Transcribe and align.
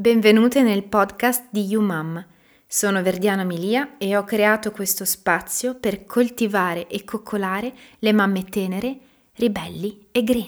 Benvenute 0.00 0.62
nel 0.62 0.84
podcast 0.84 1.48
di 1.50 1.64
YouMam. 1.64 2.24
Sono 2.66 3.02
Verdiana 3.02 3.44
Milia 3.44 3.98
e 3.98 4.16
ho 4.16 4.24
creato 4.24 4.70
questo 4.70 5.04
spazio 5.04 5.74
per 5.74 6.06
coltivare 6.06 6.86
e 6.86 7.04
coccolare 7.04 7.70
le 7.98 8.12
mamme 8.14 8.46
tenere, 8.46 8.96
ribelli 9.34 10.06
e 10.10 10.24
green. 10.24 10.44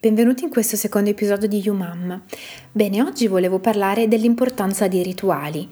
Benvenuti 0.00 0.44
in 0.44 0.50
questo 0.50 0.76
secondo 0.76 1.10
episodio 1.10 1.46
di 1.46 1.58
YouMam. 1.58 2.22
Bene, 2.72 3.02
oggi 3.02 3.26
volevo 3.26 3.58
parlare 3.58 4.08
dell'importanza 4.08 4.88
dei 4.88 5.02
rituali 5.02 5.68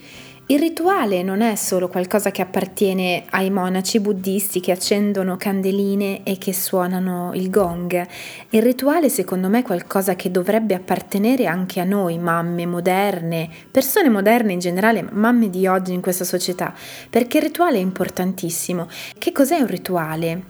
il 0.47 0.59
rituale 0.59 1.23
non 1.23 1.41
è 1.41 1.55
solo 1.55 1.89
qualcosa 1.89 2.31
che 2.31 2.43
appartiene 2.43 3.25
ai 3.31 3.49
monaci 3.49 3.99
buddisti 3.99 4.61
che 4.61 4.73
accendono 4.73 5.39
candeline 5.39 6.23
e 6.23 6.37
che 6.37 6.53
suonano 6.53 7.31
il 7.33 7.49
gong. 7.49 8.07
Il 8.51 8.61
rituale 8.61 9.09
secondo 9.09 9.49
me 9.49 9.61
è 9.61 9.63
qualcosa 9.63 10.17
che 10.17 10.31
dovrebbe 10.31 10.75
appartenere 10.75 11.47
anche 11.47 11.81
a 11.81 11.85
noi, 11.85 12.19
mamme 12.19 12.67
moderne, 12.67 13.49
persone 13.71 14.11
moderne 14.11 14.53
in 14.53 14.59
generale, 14.59 15.09
mamme 15.13 15.49
di 15.49 15.67
oggi 15.67 15.95
in 15.95 16.03
questa 16.03 16.25
società, 16.25 16.75
perché 17.09 17.39
il 17.39 17.45
rituale 17.45 17.79
è 17.79 17.81
importantissimo. 17.81 18.87
Che 19.17 19.33
cos'è 19.33 19.57
un 19.61 19.67
rituale? 19.67 20.43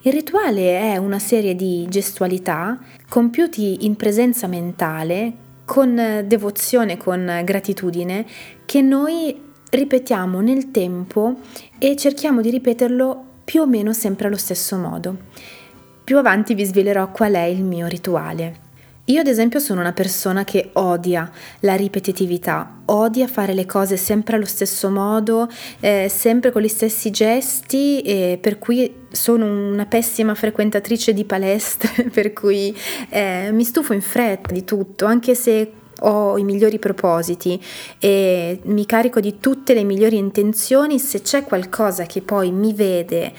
Il 0.00 0.12
rituale 0.12 0.94
è 0.94 0.96
una 0.96 1.20
serie 1.20 1.54
di 1.54 1.86
gestualità 1.88 2.76
compiuti 3.08 3.84
in 3.84 3.94
presenza 3.94 4.48
mentale 4.48 5.46
con 5.68 6.24
devozione, 6.24 6.96
con 6.96 7.42
gratitudine, 7.44 8.24
che 8.64 8.80
noi 8.80 9.38
ripetiamo 9.68 10.40
nel 10.40 10.70
tempo 10.70 11.40
e 11.78 11.94
cerchiamo 11.94 12.40
di 12.40 12.48
ripeterlo 12.48 13.24
più 13.44 13.60
o 13.60 13.66
meno 13.66 13.92
sempre 13.92 14.28
allo 14.28 14.38
stesso 14.38 14.78
modo. 14.78 15.14
Più 16.02 16.16
avanti 16.16 16.54
vi 16.54 16.64
svelerò 16.64 17.10
qual 17.10 17.34
è 17.34 17.42
il 17.42 17.62
mio 17.64 17.86
rituale. 17.86 18.67
Io 19.08 19.20
ad 19.20 19.26
esempio 19.26 19.58
sono 19.58 19.80
una 19.80 19.94
persona 19.94 20.44
che 20.44 20.68
odia 20.74 21.30
la 21.60 21.74
ripetitività, 21.76 22.80
odia 22.86 23.26
fare 23.26 23.54
le 23.54 23.64
cose 23.64 23.96
sempre 23.96 24.36
allo 24.36 24.44
stesso 24.44 24.90
modo, 24.90 25.48
eh, 25.80 26.08
sempre 26.10 26.52
con 26.52 26.60
gli 26.60 26.68
stessi 26.68 27.10
gesti, 27.10 28.02
eh, 28.02 28.38
per 28.38 28.58
cui 28.58 29.06
sono 29.10 29.46
una 29.46 29.86
pessima 29.86 30.34
frequentatrice 30.34 31.14
di 31.14 31.24
palestre, 31.24 32.04
per 32.12 32.34
cui 32.34 32.76
eh, 33.08 33.48
mi 33.50 33.64
stufo 33.64 33.94
in 33.94 34.02
fretta 34.02 34.52
di 34.52 34.64
tutto, 34.64 35.06
anche 35.06 35.34
se 35.34 35.72
ho 36.00 36.38
i 36.38 36.44
migliori 36.44 36.78
propositi 36.78 37.60
e 37.98 38.60
mi 38.64 38.86
carico 38.86 39.20
di 39.20 39.38
tutte 39.38 39.74
le 39.74 39.84
migliori 39.84 40.16
intenzioni, 40.16 40.98
se 40.98 41.22
c'è 41.22 41.44
qualcosa 41.44 42.04
che 42.04 42.22
poi 42.22 42.50
mi 42.50 42.72
vede 42.72 43.32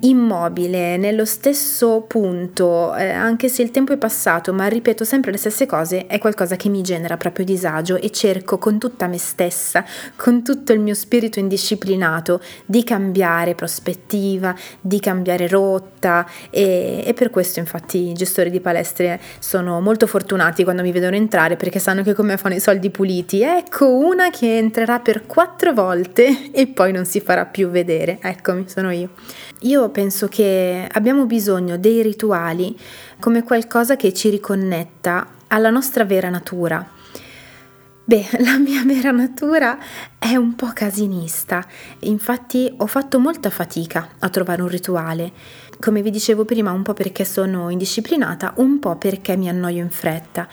immobile 0.00 0.96
nello 0.96 1.24
stesso 1.24 2.04
punto, 2.06 2.94
eh, 2.94 3.10
anche 3.10 3.48
se 3.48 3.62
il 3.62 3.70
tempo 3.70 3.92
è 3.92 3.96
passato, 3.96 4.52
ma 4.52 4.66
ripeto 4.66 5.04
sempre 5.04 5.32
le 5.32 5.38
stesse 5.38 5.66
cose, 5.66 6.06
è 6.06 6.18
qualcosa 6.18 6.56
che 6.56 6.68
mi 6.68 6.82
genera 6.82 7.16
proprio 7.16 7.44
disagio 7.44 7.96
e 7.96 8.10
cerco 8.10 8.58
con 8.58 8.78
tutta 8.78 9.06
me 9.06 9.18
stessa, 9.18 9.84
con 10.16 10.42
tutto 10.42 10.72
il 10.72 10.80
mio 10.80 10.94
spirito 10.94 11.38
indisciplinato, 11.38 12.40
di 12.64 12.84
cambiare 12.84 13.54
prospettiva, 13.54 14.54
di 14.80 15.00
cambiare 15.00 15.48
rotta 15.48 16.26
e, 16.50 17.02
e 17.04 17.14
per 17.14 17.30
questo 17.30 17.58
infatti 17.58 18.10
i 18.10 18.12
gestori 18.12 18.50
di 18.50 18.60
palestre 18.60 19.20
sono 19.38 19.80
molto 19.80 20.06
fortunati 20.06 20.64
quando 20.64 20.82
mi 20.82 20.92
vedono 20.92 21.16
entrare 21.16 21.56
perché 21.56 21.78
sanno 21.78 21.97
che 22.02 22.14
come 22.14 22.36
fanno 22.36 22.54
i 22.54 22.60
soldi 22.60 22.90
puliti. 22.90 23.42
Ecco 23.42 23.88
una 23.88 24.30
che 24.30 24.56
entrerà 24.56 25.00
per 25.00 25.26
quattro 25.26 25.72
volte 25.72 26.50
e 26.52 26.66
poi 26.66 26.92
non 26.92 27.04
si 27.04 27.20
farà 27.20 27.46
più 27.46 27.68
vedere. 27.68 28.18
Eccomi, 28.20 28.68
sono 28.68 28.90
io. 28.90 29.10
Io 29.60 29.88
penso 29.90 30.28
che 30.28 30.86
abbiamo 30.90 31.26
bisogno 31.26 31.78
dei 31.78 32.02
rituali 32.02 32.78
come 33.18 33.42
qualcosa 33.42 33.96
che 33.96 34.12
ci 34.12 34.28
riconnetta 34.28 35.26
alla 35.48 35.70
nostra 35.70 36.04
vera 36.04 36.28
natura. 36.28 36.96
Beh, 38.08 38.26
la 38.40 38.56
mia 38.56 38.82
vera 38.86 39.10
natura 39.10 39.78
è 40.18 40.34
un 40.34 40.54
po' 40.54 40.70
casinista, 40.72 41.62
infatti 42.00 42.72
ho 42.78 42.86
fatto 42.86 43.18
molta 43.18 43.50
fatica 43.50 44.12
a 44.20 44.30
trovare 44.30 44.62
un 44.62 44.68
rituale. 44.68 45.32
Come 45.78 46.00
vi 46.00 46.10
dicevo 46.10 46.46
prima, 46.46 46.72
un 46.72 46.82
po' 46.82 46.94
perché 46.94 47.26
sono 47.26 47.68
indisciplinata, 47.68 48.54
un 48.56 48.78
po' 48.78 48.96
perché 48.96 49.36
mi 49.36 49.50
annoio 49.50 49.82
in 49.82 49.90
fretta. 49.90 50.48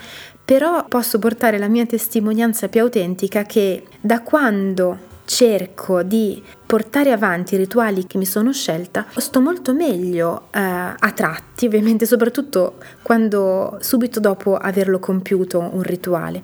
Però 0.46 0.86
posso 0.88 1.18
portare 1.18 1.58
la 1.58 1.68
mia 1.68 1.88
testimonianza 1.88 2.70
più 2.70 2.82
autentica 2.82 3.44
che 3.44 3.84
da 4.00 4.22
quando 4.22 5.14
cerco 5.26 6.04
di 6.04 6.42
portare 6.66 7.12
avanti 7.12 7.56
i 7.56 7.58
rituali 7.58 8.06
che 8.06 8.20
mi 8.20 8.28
sono 8.28 8.54
scelta, 8.54 9.08
sto 9.18 9.42
molto 9.42 9.74
meglio 9.74 10.48
eh, 10.52 10.60
a 10.60 11.12
tratti, 11.16 11.66
ovviamente 11.66 12.06
soprattutto 12.06 12.76
quando 13.02 13.78
subito 13.82 14.20
dopo 14.20 14.56
averlo 14.56 15.00
compiuto 15.00 15.60
un 15.60 15.82
rituale. 15.82 16.44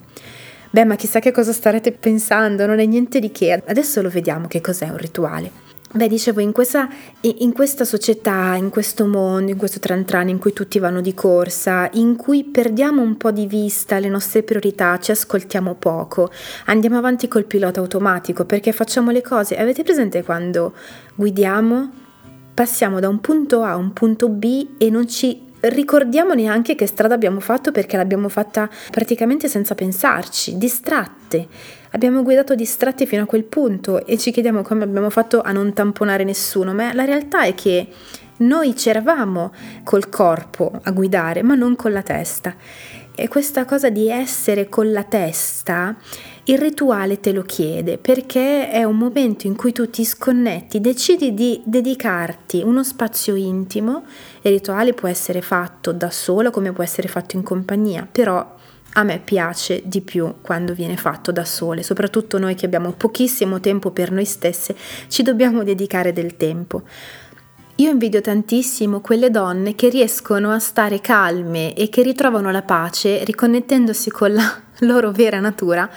Beh, 0.71 0.85
ma 0.85 0.95
chissà 0.95 1.19
che 1.19 1.31
cosa 1.31 1.51
starete 1.51 1.91
pensando, 1.91 2.65
non 2.65 2.79
è 2.79 2.85
niente 2.85 3.19
di 3.19 3.31
che. 3.31 3.61
Adesso 3.65 4.01
lo 4.01 4.09
vediamo 4.09 4.47
che 4.47 4.61
cos'è 4.61 4.87
un 4.87 4.97
rituale. 4.97 5.70
Beh, 5.93 6.07
dicevo, 6.07 6.39
in 6.39 6.53
questa, 6.53 6.87
in 7.19 7.51
questa, 7.51 7.83
società, 7.83 8.55
in 8.55 8.69
questo 8.69 9.05
mondo, 9.07 9.51
in 9.51 9.57
questo 9.57 9.79
tran 9.79 10.29
in 10.29 10.37
cui 10.37 10.53
tutti 10.53 10.79
vanno 10.79 11.01
di 11.01 11.13
corsa, 11.13 11.89
in 11.93 12.15
cui 12.15 12.45
perdiamo 12.45 13.01
un 13.01 13.17
po' 13.17 13.31
di 13.31 13.45
vista 13.45 13.99
le 13.99 14.07
nostre 14.07 14.41
priorità, 14.41 14.97
ci 14.99 15.11
ascoltiamo 15.11 15.75
poco, 15.75 16.31
andiamo 16.67 16.97
avanti 16.97 17.27
col 17.27 17.43
pilota 17.43 17.81
automatico 17.81 18.45
perché 18.45 18.71
facciamo 18.71 19.11
le 19.11 19.21
cose. 19.21 19.57
Avete 19.57 19.83
presente 19.83 20.23
quando 20.23 20.73
guidiamo, 21.13 21.91
passiamo 22.53 23.01
da 23.01 23.09
un 23.09 23.19
punto 23.19 23.63
A 23.63 23.71
a 23.71 23.75
un 23.75 23.91
punto 23.91 24.29
B 24.29 24.67
e 24.77 24.89
non 24.89 25.09
ci 25.09 25.50
ricordiamo 25.61 26.33
neanche 26.33 26.75
che 26.75 26.85
strada 26.85 27.13
abbiamo 27.13 27.39
fatto 27.39 27.71
perché 27.71 27.97
l'abbiamo 27.97 28.29
fatta 28.29 28.69
praticamente 28.89 29.47
senza 29.47 29.75
pensarci, 29.75 30.57
distratte. 30.57 31.47
Abbiamo 31.91 32.23
guidato 32.23 32.55
distratti 32.55 33.05
fino 33.05 33.23
a 33.23 33.25
quel 33.25 33.43
punto 33.43 34.05
e 34.05 34.17
ci 34.17 34.31
chiediamo 34.31 34.61
come 34.61 34.83
abbiamo 34.83 35.09
fatto 35.09 35.41
a 35.41 35.51
non 35.51 35.73
tamponare 35.73 36.23
nessuno, 36.23 36.73
ma 36.73 36.93
la 36.93 37.05
realtà 37.05 37.43
è 37.43 37.53
che 37.53 37.87
noi 38.37 38.73
c'eravamo 38.73 39.53
col 39.83 40.09
corpo 40.09 40.71
a 40.83 40.91
guidare, 40.91 41.43
ma 41.43 41.55
non 41.55 41.75
con 41.75 41.91
la 41.91 42.01
testa. 42.01 42.55
E 43.13 43.27
questa 43.27 43.65
cosa 43.65 43.89
di 43.89 44.09
essere 44.09 44.69
con 44.69 44.91
la 44.91 45.03
testa, 45.03 45.95
il 46.45 46.57
rituale 46.57 47.19
te 47.19 47.33
lo 47.33 47.43
chiede 47.43 47.97
perché 47.97 48.69
è 48.69 48.83
un 48.83 48.97
momento 48.97 49.45
in 49.45 49.55
cui 49.55 49.73
tu 49.73 49.89
ti 49.89 50.03
sconnetti, 50.03 50.81
decidi 50.81 51.33
di 51.33 51.61
dedicarti 51.63 52.61
uno 52.63 52.83
spazio 52.83 53.35
intimo. 53.35 54.05
Il 54.43 54.51
rituale 54.51 54.93
può 54.93 55.07
essere 55.07 55.41
fatto 55.41 55.91
da 55.91 56.09
solo 56.09 56.49
come 56.49 56.71
può 56.71 56.83
essere 56.83 57.07
fatto 57.07 57.35
in 57.35 57.43
compagnia, 57.43 58.07
però 58.11 58.55
a 58.93 59.03
me 59.03 59.19
piace 59.23 59.83
di 59.85 60.01
più 60.01 60.35
quando 60.41 60.73
viene 60.73 60.97
fatto 60.97 61.31
da 61.31 61.45
sole, 61.45 61.83
soprattutto 61.83 62.37
noi 62.39 62.55
che 62.55 62.65
abbiamo 62.65 62.91
pochissimo 62.91 63.59
tempo 63.59 63.91
per 63.91 64.11
noi 64.11 64.25
stesse, 64.25 64.75
ci 65.07 65.23
dobbiamo 65.23 65.63
dedicare 65.63 66.11
del 66.11 66.35
tempo. 66.37 66.83
Io 67.75 67.89
invidio 67.89 68.21
tantissimo 68.21 68.99
quelle 68.99 69.31
donne 69.31 69.75
che 69.75 69.89
riescono 69.89 70.51
a 70.51 70.59
stare 70.59 70.99
calme 70.99 71.73
e 71.73 71.89
che 71.89 72.03
ritrovano 72.03 72.51
la 72.51 72.61
pace 72.63 73.23
riconnettendosi 73.23 74.09
con 74.11 74.33
la 74.33 74.61
loro 74.81 75.11
vera 75.11 75.39
natura 75.39 75.89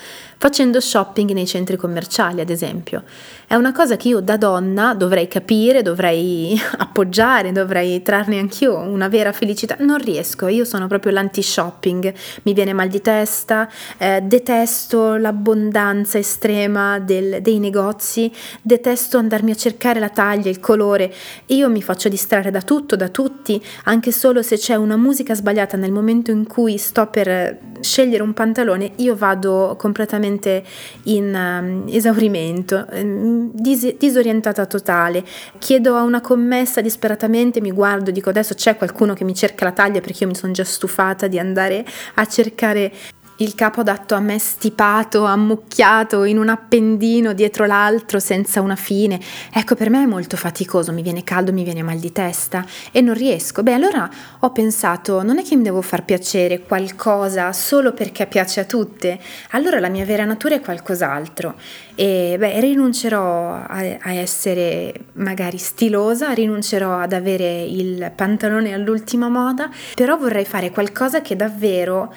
facendo 0.45 0.79
shopping 0.79 1.31
nei 1.31 1.47
centri 1.47 1.77
commerciali, 1.77 2.43
ad 2.43 2.51
esempio. 2.51 3.03
È 3.47 3.55
una 3.55 3.73
cosa 3.73 3.97
che 3.97 4.09
io 4.09 4.21
da 4.21 4.37
donna 4.37 4.95
dovrei 4.95 5.27
capire, 5.27 5.81
dovrei 5.81 6.61
appoggiare, 6.77 7.51
dovrei 7.51 8.03
trarne 8.03 8.39
anch'io 8.39 8.77
una 8.77 9.09
vera 9.09 9.33
felicità. 9.33 9.77
Non 9.79 9.97
riesco, 9.97 10.49
io 10.49 10.67
sono 10.67 10.87
proprio 10.87 11.13
l'anti-shopping, 11.13 12.13
mi 12.43 12.53
viene 12.53 12.75
mal 12.75 12.89
di 12.89 13.01
testa, 13.01 13.71
eh, 13.97 14.21
detesto 14.23 15.17
l'abbondanza 15.17 16.19
estrema 16.19 16.99
del, 16.99 17.41
dei 17.41 17.59
negozi, 17.59 18.31
detesto 18.61 19.17
andarmi 19.17 19.53
a 19.53 19.57
cercare 19.57 19.99
la 19.99 20.11
taglia, 20.11 20.51
il 20.51 20.61
colore. 20.61 21.11
Io 21.47 21.71
mi 21.71 21.81
faccio 21.81 22.11
distrarre 22.11 22.51
da 22.51 22.61
tutto, 22.61 22.97
da 22.97 23.09
tutti, 23.09 23.65
anche 23.85 24.13
solo 24.13 24.43
se 24.43 24.59
c'è 24.59 24.75
una 24.75 24.97
musica 24.97 25.35
sbagliata 25.35 25.79
nel 25.79 25.93
momento 25.93 26.31
in 26.31 26.47
cui 26.47 26.77
sto 26.77 27.07
per 27.07 27.73
scegliere 27.81 28.23
un 28.23 28.33
pantalone, 28.33 28.74
io 28.97 29.17
vado 29.17 29.75
completamente 29.79 30.03
completamente 30.15 30.65
in 31.05 31.35
um, 31.35 31.85
esaurimento, 31.89 32.87
ehm, 32.91 33.51
dis- 33.53 33.97
disorientata 33.97 34.67
totale. 34.67 35.25
Chiedo 35.59 35.97
a 35.97 36.03
una 36.03 36.21
commessa 36.21 36.81
disperatamente, 36.81 37.61
mi 37.61 37.71
guardo, 37.71 38.11
dico 38.11 38.31
adesso 38.31 38.55
c'è 38.55 38.77
qualcuno 38.77 39.15
che 39.15 39.25
mi 39.25 39.35
cerca 39.35 39.65
la 39.65 39.73
taglia 39.73 40.01
perché 40.01 40.25
io 40.25 40.29
mi 40.29 40.37
sono 40.37 40.53
già 40.53 40.65
stufata 40.65 41.27
di 41.27 41.39
andare 41.39 41.85
a 42.15 42.27
cercare 42.27 42.93
il 43.37 43.55
capo 43.55 43.81
adatto 43.81 44.15
a 44.15 44.21
me 44.21 44.39
stipato, 44.39 45.25
ammucchiato 45.25 46.25
in 46.25 46.39
un 46.39 46.49
appendino 46.49 47.33
dietro 47.33 47.67
l'altro 47.67 48.21
senza 48.21 48.61
una 48.61 48.77
fine. 48.77 49.19
Ecco, 49.53 49.75
per 49.75 49.91
me 49.91 50.03
è 50.03 50.07
molto 50.07 50.37
faticoso, 50.37 50.93
mi 50.93 51.03
viene 51.03 51.25
caldo, 51.25 51.53
mi 51.53 51.65
viene 51.65 51.83
mal 51.83 51.99
di 51.99 52.13
testa 52.13 52.65
e 52.93 53.01
non 53.01 53.15
riesco. 53.15 53.63
Beh, 53.63 53.73
allora 53.73 54.09
ho 54.41 54.51
pensato, 54.53 55.23
non 55.23 55.39
è 55.39 55.43
che 55.43 55.57
mi 55.57 55.63
devo 55.63 55.83
far 55.83 56.05
piacere 56.05 56.61
qualcosa 56.61 57.53
solo 57.53 57.93
perché 57.93 58.27
piace 58.27 58.61
a 58.61 58.65
tutte, 58.65 59.19
allora 59.51 59.81
la 59.81 59.89
mia 59.89 60.05
vera 60.05 60.25
natura 60.25 60.55
è 60.55 60.61
qualcos'altro. 60.61 61.55
E 61.97 62.37
beh, 62.39 62.61
rinuncerò 62.61 63.55
a, 63.55 63.99
a 64.01 64.13
essere 64.13 64.93
magari 65.15 65.59
stilosa, 65.59 66.33
rinuncerò 66.33 66.99
ad 66.99 67.13
avere 67.13 67.63
il 67.63 68.13
pantalone 68.15 68.73
all'ultima 68.75 69.29
moda, 69.29 69.71
però 69.95 70.17
vorrei 70.17 70.45
fare 70.45 70.71
qualcosa 70.71 71.21
che 71.21 71.37
davvero 71.37 72.13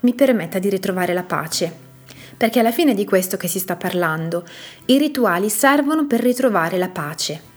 mi 0.00 0.14
permetta 0.14 0.58
di 0.58 0.68
ritrovare 0.68 1.12
la 1.12 1.22
pace. 1.22 1.86
Perché 2.36 2.60
alla 2.60 2.72
fine 2.72 2.94
di 2.94 3.04
questo 3.04 3.36
che 3.36 3.48
si 3.48 3.58
sta 3.58 3.76
parlando, 3.76 4.44
i 4.86 4.98
rituali 4.98 5.50
servono 5.50 6.06
per 6.06 6.20
ritrovare 6.20 6.78
la 6.78 6.88
pace. 6.88 7.56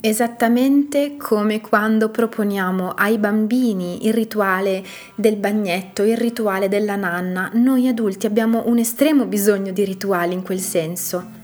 Esattamente 0.00 1.16
come 1.16 1.60
quando 1.60 2.08
proponiamo 2.08 2.92
ai 2.92 3.18
bambini 3.18 4.06
il 4.06 4.14
rituale 4.14 4.84
del 5.16 5.36
bagnetto, 5.36 6.04
il 6.04 6.16
rituale 6.16 6.68
della 6.68 6.94
nanna, 6.94 7.50
noi 7.54 7.88
adulti 7.88 8.24
abbiamo 8.24 8.62
un 8.66 8.78
estremo 8.78 9.26
bisogno 9.26 9.72
di 9.72 9.84
rituali 9.84 10.34
in 10.34 10.42
quel 10.44 10.60
senso. 10.60 11.36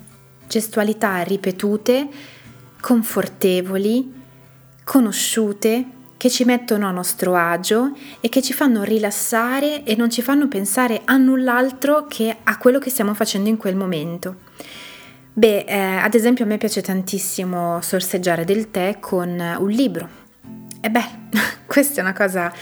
Gestualità 0.46 1.20
ripetute, 1.22 2.08
confortevoli, 2.80 4.12
conosciute, 4.84 5.84
che 6.16 6.30
ci 6.30 6.44
mettono 6.44 6.86
a 6.86 6.90
nostro 6.90 7.34
agio 7.34 7.92
e 8.20 8.28
che 8.28 8.42
ci 8.42 8.52
fanno 8.52 8.82
rilassare 8.82 9.82
e 9.84 9.96
non 9.96 10.10
ci 10.10 10.22
fanno 10.22 10.48
pensare 10.48 11.02
a 11.04 11.16
null'altro 11.16 12.06
che 12.06 12.36
a 12.42 12.58
quello 12.58 12.78
che 12.78 12.90
stiamo 12.90 13.14
facendo 13.14 13.48
in 13.48 13.56
quel 13.56 13.76
momento. 13.76 14.36
Beh, 15.32 15.64
eh, 15.66 15.96
ad 15.96 16.14
esempio 16.14 16.44
a 16.44 16.48
me 16.48 16.58
piace 16.58 16.80
tantissimo 16.80 17.80
sorseggiare 17.80 18.44
del 18.44 18.70
tè 18.70 18.98
con 19.00 19.28
un 19.30 19.68
libro. 19.68 20.08
E 20.80 20.90
beh, 20.90 21.08
questa 21.66 22.00
è 22.00 22.02
una 22.02 22.12
cosa 22.12 22.52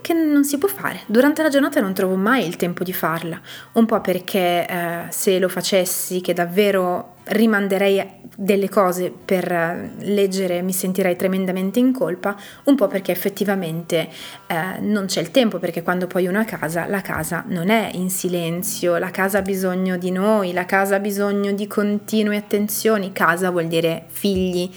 che 0.00 0.12
non 0.12 0.44
si 0.44 0.58
può 0.58 0.68
fare. 0.68 1.00
Durante 1.06 1.42
la 1.42 1.48
giornata 1.48 1.80
non 1.80 1.94
trovo 1.94 2.14
mai 2.14 2.46
il 2.46 2.56
tempo 2.56 2.84
di 2.84 2.92
farla, 2.92 3.40
un 3.72 3.86
po' 3.86 4.00
perché 4.02 4.66
eh, 4.68 5.06
se 5.08 5.38
lo 5.38 5.48
facessi, 5.48 6.20
che 6.20 6.34
davvero 6.34 7.13
rimanderei 7.26 8.22
delle 8.36 8.68
cose 8.68 9.12
per 9.12 9.50
eh, 9.50 9.90
leggere 10.00 10.62
mi 10.62 10.72
sentirei 10.72 11.16
tremendamente 11.16 11.78
in 11.78 11.92
colpa, 11.92 12.36
un 12.64 12.74
po' 12.74 12.86
perché 12.86 13.12
effettivamente 13.12 14.08
eh, 14.46 14.80
non 14.80 15.06
c'è 15.06 15.20
il 15.20 15.30
tempo, 15.30 15.58
perché 15.58 15.82
quando 15.82 16.06
poi 16.06 16.26
uno 16.26 16.38
è 16.38 16.42
a 16.42 16.44
casa, 16.44 16.86
la 16.86 17.00
casa 17.00 17.44
non 17.48 17.68
è 17.68 17.90
in 17.94 18.10
silenzio, 18.10 18.98
la 18.98 19.10
casa 19.10 19.38
ha 19.38 19.42
bisogno 19.42 19.96
di 19.96 20.10
noi, 20.10 20.52
la 20.52 20.66
casa 20.66 20.96
ha 20.96 21.00
bisogno 21.00 21.52
di 21.52 21.66
continue 21.66 22.36
attenzioni, 22.36 23.12
casa 23.12 23.50
vuol 23.50 23.66
dire 23.66 24.04
figli 24.08 24.70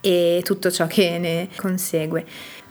e 0.00 0.42
tutto 0.44 0.70
ciò 0.70 0.86
che 0.86 1.18
ne 1.18 1.48
consegue. 1.56 2.24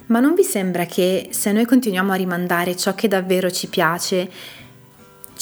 Ma 0.07 0.19
non 0.19 0.36
vi 0.36 0.44
sembra 0.44 0.86
che 0.86 1.29
se 1.31 1.51
noi 1.53 1.65
continuiamo 1.65 2.12
a 2.12 2.15
rimandare 2.15 2.75
ciò 2.75 2.94
che 2.94 3.07
davvero 3.07 3.50
ci 3.50 3.68
piace, 3.68 4.29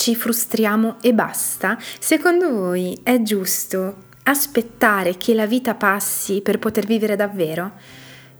ci 0.02 0.16
frustriamo 0.16 0.98
e 1.00 1.14
basta? 1.14 1.78
Secondo 2.00 2.52
voi 2.52 3.00
è 3.04 3.22
giusto 3.22 3.98
aspettare 4.24 5.16
che 5.18 5.36
la 5.36 5.46
vita 5.46 5.76
passi 5.76 6.42
per 6.42 6.58
poter 6.58 6.88
vivere 6.88 7.16
davvero? 7.16 7.74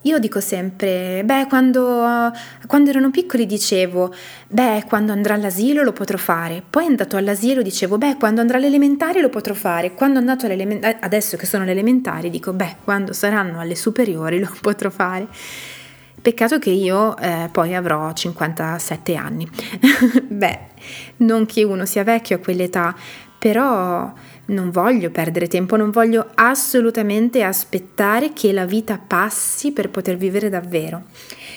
Io 0.06 0.18
dico 0.18 0.40
sempre, 0.40 1.22
beh, 1.24 1.46
quando, 1.46 2.32
quando, 2.66 2.90
erano 2.90 3.12
piccoli 3.12 3.46
dicevo, 3.46 4.12
beh, 4.48 4.86
quando 4.88 5.12
andrà 5.12 5.36
all'asilo 5.36 5.84
lo 5.84 5.94
potrò 5.94 6.18
fare. 6.18 6.64
Poi 6.68 6.88
andato 6.88 7.16
all'asilo 7.16 7.62
dicevo, 7.62 8.00
beh, 8.00 8.18
quando 8.18 8.42
andrà 8.42 8.58
all'elementare 8.58 9.22
lo 9.22 9.30
potrò 9.30 9.54
fare. 9.54 9.94
Quando 9.94 10.18
andato 10.18 10.48
all'elementare, 10.48 10.98
adesso 11.00 11.38
che 11.38 11.46
sono 11.46 11.62
all'elementare, 11.62 12.32
dico, 12.32 12.54
beh, 12.54 12.78
quando 12.84 13.14
saranno 13.14 13.60
alle 13.60 13.76
superiori 13.76 14.40
lo 14.40 14.52
potrò 14.62 14.90
fare. 14.90 15.28
Peccato 16.22 16.60
che 16.60 16.70
io 16.70 17.18
eh, 17.18 17.50
poi 17.52 17.74
avrò 17.74 18.14
57 18.14 19.16
anni. 19.16 19.50
Beh, 20.28 20.60
non 21.18 21.48
che 21.48 21.64
uno 21.64 21.86
sia 21.86 22.04
vecchio 22.04 22.36
a 22.36 22.40
quell'età, 22.40 22.96
però 23.40 24.14
non 24.46 24.70
voglio 24.70 25.10
perdere 25.10 25.48
tempo, 25.48 25.76
non 25.76 25.90
voglio 25.90 26.28
assolutamente 26.36 27.42
aspettare 27.42 28.34
che 28.34 28.52
la 28.52 28.66
vita 28.66 29.00
passi 29.00 29.72
per 29.72 29.90
poter 29.90 30.18
vivere 30.18 30.50
davvero. 30.50 31.06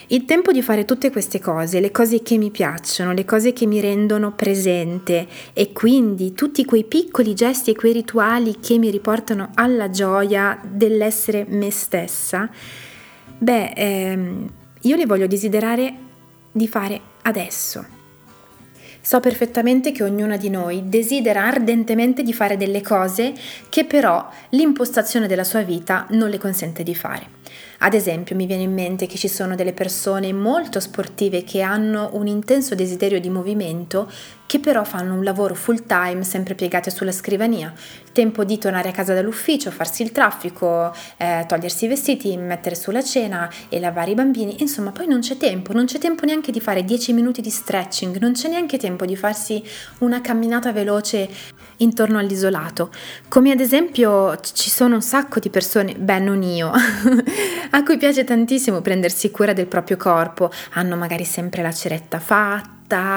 Il 0.08 0.24
tempo 0.24 0.52
di 0.52 0.62
fare 0.62 0.84
tutte 0.84 1.10
queste 1.10 1.40
cose, 1.40 1.80
le 1.80 1.90
cose 1.90 2.22
che 2.22 2.38
mi 2.38 2.50
piacciono, 2.50 3.12
le 3.12 3.24
cose 3.24 3.52
che 3.52 3.66
mi 3.66 3.80
rendono 3.80 4.32
presente 4.32 5.26
e 5.52 5.72
quindi 5.72 6.32
tutti 6.32 6.64
quei 6.64 6.84
piccoli 6.84 7.34
gesti 7.34 7.72
e 7.72 7.74
quei 7.74 7.92
rituali 7.92 8.60
che 8.60 8.78
mi 8.78 8.90
riportano 8.90 9.50
alla 9.54 9.90
gioia 9.90 10.58
dell'essere 10.62 11.44
me 11.48 11.70
stessa, 11.70 12.48
Beh, 13.44 13.72
ehm, 13.76 14.50
io 14.80 14.96
le 14.96 15.04
voglio 15.04 15.26
desiderare 15.26 15.94
di 16.50 16.66
fare 16.66 16.98
adesso. 17.22 17.84
So 19.02 19.20
perfettamente 19.20 19.92
che 19.92 20.02
ognuna 20.02 20.38
di 20.38 20.48
noi 20.48 20.88
desidera 20.88 21.44
ardentemente 21.44 22.22
di 22.22 22.32
fare 22.32 22.56
delle 22.56 22.80
cose 22.80 23.34
che 23.68 23.84
però 23.84 24.26
l'impostazione 24.50 25.26
della 25.26 25.44
sua 25.44 25.60
vita 25.60 26.06
non 26.12 26.30
le 26.30 26.38
consente 26.38 26.82
di 26.82 26.94
fare. 26.94 27.26
Ad 27.84 27.92
esempio 27.92 28.34
mi 28.34 28.46
viene 28.46 28.62
in 28.62 28.72
mente 28.72 29.04
che 29.04 29.18
ci 29.18 29.28
sono 29.28 29.54
delle 29.54 29.74
persone 29.74 30.32
molto 30.32 30.80
sportive 30.80 31.44
che 31.44 31.60
hanno 31.60 32.08
un 32.14 32.26
intenso 32.26 32.74
desiderio 32.74 33.20
di 33.20 33.28
movimento 33.28 34.10
che 34.46 34.60
però 34.60 34.84
fanno 34.84 35.14
un 35.14 35.24
lavoro 35.24 35.54
full 35.54 35.84
time 35.86 36.22
sempre 36.22 36.54
piegate 36.54 36.90
sulla 36.90 37.12
scrivania. 37.12 37.72
Tempo 38.12 38.44
di 38.44 38.58
tornare 38.58 38.90
a 38.90 38.92
casa 38.92 39.12
dall'ufficio, 39.12 39.70
farsi 39.70 40.02
il 40.02 40.12
traffico, 40.12 40.94
eh, 41.16 41.44
togliersi 41.48 41.86
i 41.86 41.88
vestiti, 41.88 42.36
mettere 42.36 42.74
sulla 42.74 43.02
cena 43.02 43.50
e 43.68 43.80
lavare 43.80 44.12
i 44.12 44.14
bambini. 44.14 44.60
Insomma, 44.60 44.92
poi 44.92 45.06
non 45.08 45.20
c'è 45.20 45.36
tempo, 45.36 45.72
non 45.72 45.86
c'è 45.86 45.98
tempo 45.98 46.24
neanche 46.24 46.52
di 46.52 46.60
fare 46.60 46.84
10 46.84 47.12
minuti 47.12 47.40
di 47.40 47.50
stretching, 47.50 48.18
non 48.18 48.32
c'è 48.32 48.48
neanche 48.48 48.78
tempo 48.78 49.04
di 49.06 49.16
farsi 49.16 49.62
una 49.98 50.20
camminata 50.20 50.72
veloce 50.72 51.28
intorno 51.78 52.18
all'isolato. 52.18 52.92
Come 53.28 53.50
ad 53.50 53.60
esempio 53.60 54.38
ci 54.40 54.70
sono 54.70 54.94
un 54.94 55.02
sacco 55.02 55.40
di 55.40 55.50
persone, 55.50 55.94
beh 55.94 56.20
non 56.20 56.42
io, 56.42 56.70
a 57.74 57.82
cui 57.82 57.96
piace 57.96 58.22
tantissimo 58.22 58.80
prendersi 58.80 59.32
cura 59.32 59.52
del 59.52 59.66
proprio 59.66 59.96
corpo, 59.96 60.48
hanno 60.74 60.94
magari 60.94 61.24
sempre 61.24 61.60
la 61.60 61.72
ceretta 61.72 62.20
fatta 62.20 62.72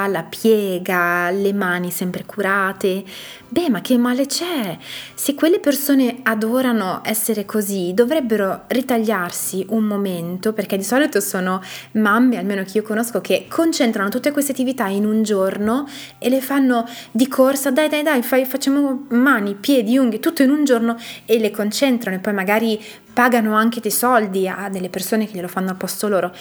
la 0.08 0.24
piega, 0.24 1.30
le 1.30 1.52
mani 1.52 1.90
sempre 1.90 2.24
curate. 2.24 3.04
Beh, 3.48 3.70
ma 3.70 3.80
che 3.80 3.96
male 3.96 4.26
c'è? 4.26 4.76
Se 5.14 5.34
quelle 5.34 5.60
persone 5.60 6.18
adorano 6.22 7.02
essere 7.04 7.44
così, 7.44 7.92
dovrebbero 7.94 8.64
ritagliarsi 8.66 9.66
un 9.68 9.84
momento, 9.84 10.52
perché 10.52 10.76
di 10.76 10.82
solito 10.82 11.20
sono 11.20 11.62
mamme, 11.92 12.38
almeno 12.38 12.64
che 12.64 12.78
io 12.78 12.82
conosco, 12.82 13.20
che 13.20 13.46
concentrano 13.48 14.08
tutte 14.08 14.32
queste 14.32 14.52
attività 14.52 14.86
in 14.88 15.04
un 15.06 15.22
giorno 15.22 15.86
e 16.18 16.28
le 16.28 16.40
fanno 16.40 16.84
di 17.12 17.28
corsa, 17.28 17.70
dai 17.70 17.88
dai 17.88 18.02
dai, 18.02 18.22
fai, 18.22 18.44
facciamo 18.44 19.06
mani, 19.10 19.54
piedi, 19.54 19.96
unghie, 19.96 20.18
tutto 20.18 20.42
in 20.42 20.50
un 20.50 20.64
giorno 20.64 20.96
e 21.26 21.38
le 21.38 21.50
concentrano 21.50 22.16
e 22.16 22.20
poi 22.20 22.32
magari 22.32 22.82
pagano 23.18 23.56
anche 23.56 23.80
dei 23.80 23.90
soldi 23.90 24.46
a 24.46 24.68
delle 24.68 24.90
persone 24.90 25.26
che 25.26 25.34
glielo 25.34 25.48
fanno 25.48 25.70
al 25.70 25.76
posto 25.76 26.06
loro. 26.06 26.32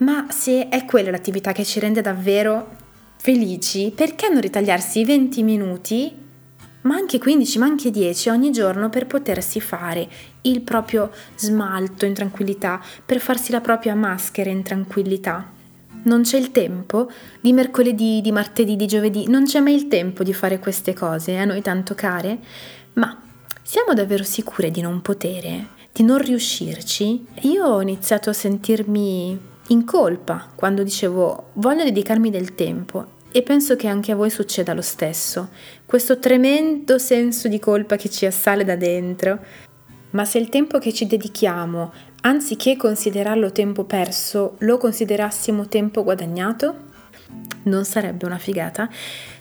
Ma 0.00 0.26
se 0.28 0.68
è 0.68 0.84
quella 0.84 1.10
l'attività 1.10 1.52
che 1.52 1.64
ci 1.64 1.80
rende 1.80 2.02
davvero 2.02 2.76
felici, 3.16 3.90
perché 3.96 4.28
non 4.28 4.42
ritagliarsi 4.42 5.02
20 5.02 5.42
minuti, 5.42 6.14
ma 6.82 6.94
anche 6.94 7.18
15, 7.18 7.58
ma 7.58 7.64
anche 7.64 7.90
10 7.90 8.28
ogni 8.28 8.52
giorno 8.52 8.90
per 8.90 9.06
potersi 9.06 9.62
fare 9.62 10.06
il 10.42 10.60
proprio 10.60 11.10
smalto 11.36 12.04
in 12.04 12.12
tranquillità, 12.12 12.82
per 13.06 13.18
farsi 13.18 13.50
la 13.50 13.62
propria 13.62 13.94
maschera 13.94 14.50
in 14.50 14.62
tranquillità? 14.62 15.50
Non 16.02 16.20
c'è 16.20 16.36
il 16.36 16.52
tempo 16.52 17.10
di 17.40 17.54
mercoledì, 17.54 18.20
di 18.20 18.30
martedì, 18.30 18.76
di 18.76 18.86
giovedì, 18.86 19.26
non 19.26 19.44
c'è 19.44 19.60
mai 19.60 19.74
il 19.74 19.88
tempo 19.88 20.22
di 20.22 20.34
fare 20.34 20.58
queste 20.58 20.92
cose 20.92 21.38
a 21.38 21.46
noi 21.46 21.62
tanto 21.62 21.94
care, 21.94 22.38
ma 22.92 23.22
siamo 23.62 23.94
davvero 23.94 24.22
sicure 24.22 24.70
di 24.70 24.82
non 24.82 25.00
potere, 25.00 25.75
di 25.96 26.02
non 26.02 26.18
riuscirci? 26.18 27.24
Io 27.44 27.64
ho 27.64 27.80
iniziato 27.80 28.28
a 28.28 28.34
sentirmi 28.34 29.40
in 29.68 29.84
colpa 29.86 30.46
quando 30.54 30.82
dicevo 30.82 31.52
voglio 31.54 31.84
dedicarmi 31.84 32.28
del 32.28 32.54
tempo 32.54 33.14
e 33.32 33.40
penso 33.40 33.76
che 33.76 33.88
anche 33.88 34.12
a 34.12 34.14
voi 34.14 34.28
succeda 34.28 34.74
lo 34.74 34.82
stesso, 34.82 35.48
questo 35.86 36.18
tremendo 36.18 36.98
senso 36.98 37.48
di 37.48 37.58
colpa 37.58 37.96
che 37.96 38.10
ci 38.10 38.26
assale 38.26 38.62
da 38.62 38.76
dentro. 38.76 39.38
Ma 40.10 40.26
se 40.26 40.36
il 40.36 40.50
tempo 40.50 40.78
che 40.78 40.92
ci 40.92 41.06
dedichiamo, 41.06 41.92
anziché 42.22 42.76
considerarlo 42.76 43.50
tempo 43.50 43.84
perso, 43.84 44.56
lo 44.58 44.76
considerassimo 44.76 45.66
tempo 45.66 46.04
guadagnato? 46.04 46.85
Non 47.64 47.84
sarebbe 47.84 48.26
una 48.26 48.38
figata? 48.38 48.88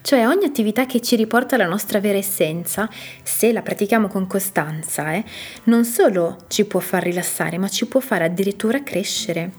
Cioè 0.02 0.28
ogni 0.28 0.46
attività 0.46 0.86
che 0.86 1.02
ci 1.02 1.16
riporta 1.16 1.56
alla 1.56 1.68
nostra 1.68 2.00
vera 2.00 2.18
essenza, 2.18 2.90
se 3.24 3.52
la 3.52 3.62
pratichiamo 3.62 4.08
con 4.08 4.26
costanza, 4.28 5.14
eh, 5.14 5.24
non 5.66 5.86
solo 5.86 6.46
ci 6.48 6.66
può 6.66 6.80
far 6.80 7.04
rilassare, 7.04 7.58
ma 7.58 7.68
ci 7.68 7.86
può 7.86 8.00
fare 8.00 8.26
addirittura 8.26 8.84
crescere. 8.84 9.52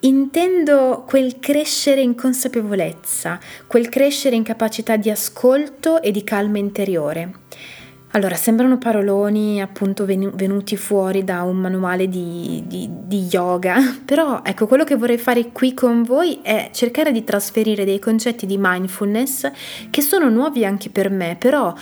Intendo 0.00 1.04
quel 1.06 1.38
crescere 1.38 2.00
in 2.00 2.16
consapevolezza, 2.16 3.38
quel 3.66 3.88
crescere 3.88 4.34
in 4.34 4.42
capacità 4.42 4.96
di 4.96 5.10
ascolto 5.10 6.02
e 6.02 6.10
di 6.10 6.24
calma 6.24 6.58
interiore. 6.58 7.32
Allora, 8.14 8.34
sembrano 8.34 8.76
paroloni 8.76 9.62
appunto 9.62 10.04
venuti 10.04 10.76
fuori 10.76 11.24
da 11.24 11.44
un 11.44 11.56
manuale 11.56 12.10
di, 12.10 12.62
di, 12.66 12.86
di, 12.90 13.26
yoga, 13.30 13.76
però 14.04 14.42
ecco, 14.44 14.66
quello 14.66 14.84
che 14.84 14.96
vorrei 14.96 15.16
fare 15.16 15.50
qui 15.50 15.72
con 15.72 16.02
voi 16.02 16.40
è 16.42 16.68
cercare 16.74 17.10
di 17.10 17.24
trasferire 17.24 17.86
dei 17.86 17.98
concetti 17.98 18.44
di 18.44 18.56
mindfulness 18.58 19.50
che 19.88 20.02
sono 20.02 20.28
nuovi 20.28 20.66
anche 20.66 20.90
per 20.90 21.08
me, 21.08 21.36
però 21.38 21.72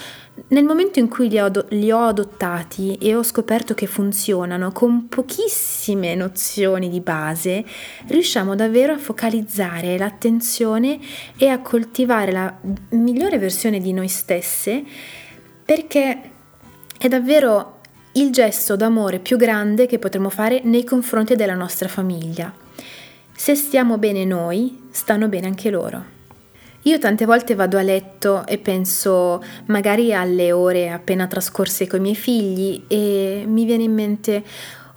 nel 0.47 0.63
momento 0.63 0.99
in 0.99 1.09
cui 1.09 1.27
li 1.27 1.37
ho, 1.37 1.51
li 1.69 1.91
ho 1.91 2.05
adottati 2.05 2.95
e 2.95 3.13
ho 3.13 3.23
scoperto 3.23 3.73
che 3.73 3.85
funzionano 3.85 4.71
con 4.71 5.09
pochissime 5.09 6.15
nozioni 6.15 6.87
di 6.87 7.01
base, 7.01 7.65
riusciamo 8.07 8.55
davvero 8.55 8.93
a 8.93 8.97
focalizzare 8.97 9.97
l'attenzione 9.97 10.97
e 11.35 11.49
a 11.49 11.59
coltivare 11.59 12.31
la 12.31 12.57
migliore 12.91 13.37
versione 13.37 13.81
di 13.81 13.91
noi 13.91 14.07
stesse 14.07 15.19
perché 15.71 16.21
è 16.97 17.07
davvero 17.07 17.79
il 18.15 18.31
gesto 18.31 18.75
d'amore 18.75 19.19
più 19.19 19.37
grande 19.37 19.85
che 19.85 19.99
potremo 19.99 20.29
fare 20.29 20.59
nei 20.65 20.83
confronti 20.83 21.37
della 21.37 21.55
nostra 21.55 21.87
famiglia. 21.87 22.53
Se 23.33 23.55
stiamo 23.55 23.97
bene 23.97 24.25
noi, 24.25 24.89
stanno 24.91 25.29
bene 25.29 25.47
anche 25.47 25.69
loro. 25.69 26.03
Io 26.81 26.99
tante 26.99 27.23
volte 27.23 27.55
vado 27.55 27.77
a 27.77 27.83
letto 27.83 28.45
e 28.47 28.57
penso 28.57 29.41
magari 29.67 30.13
alle 30.13 30.51
ore 30.51 30.89
appena 30.89 31.25
trascorse 31.25 31.87
con 31.87 31.99
i 31.99 32.01
miei 32.01 32.15
figli 32.15 32.83
e 32.89 33.45
mi 33.47 33.63
viene 33.63 33.83
in 33.83 33.93
mente 33.93 34.43